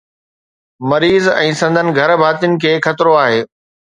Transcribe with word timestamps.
مريض 0.91 1.27
۽ 1.33 1.51
سندن 1.59 1.87
گهرڀاتين 1.99 2.53
کي 2.65 2.71
خطرو 2.87 3.13
آهي. 3.25 3.41